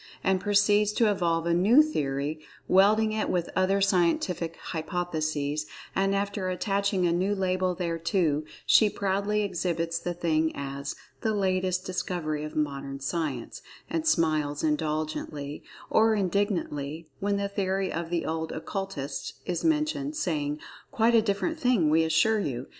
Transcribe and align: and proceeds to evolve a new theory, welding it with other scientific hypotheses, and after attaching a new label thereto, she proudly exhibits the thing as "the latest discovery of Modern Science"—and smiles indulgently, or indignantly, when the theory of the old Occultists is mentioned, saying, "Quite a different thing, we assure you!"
and 0.23 0.41
proceeds 0.41 0.91
to 0.91 1.11
evolve 1.11 1.45
a 1.45 1.53
new 1.53 1.83
theory, 1.83 2.39
welding 2.67 3.11
it 3.11 3.29
with 3.29 3.51
other 3.55 3.79
scientific 3.79 4.55
hypotheses, 4.57 5.67
and 5.95 6.15
after 6.15 6.49
attaching 6.49 7.05
a 7.05 7.11
new 7.11 7.35
label 7.35 7.75
thereto, 7.75 8.41
she 8.65 8.89
proudly 8.89 9.43
exhibits 9.43 9.99
the 9.99 10.15
thing 10.15 10.51
as 10.55 10.95
"the 11.21 11.35
latest 11.35 11.85
discovery 11.85 12.43
of 12.43 12.55
Modern 12.55 12.99
Science"—and 12.99 14.07
smiles 14.07 14.63
indulgently, 14.63 15.61
or 15.91 16.15
indignantly, 16.15 17.05
when 17.19 17.37
the 17.37 17.47
theory 17.47 17.93
of 17.93 18.09
the 18.09 18.25
old 18.25 18.51
Occultists 18.51 19.33
is 19.45 19.63
mentioned, 19.63 20.15
saying, 20.15 20.59
"Quite 20.89 21.13
a 21.13 21.21
different 21.21 21.59
thing, 21.59 21.91
we 21.91 22.03
assure 22.03 22.39
you!" 22.39 22.65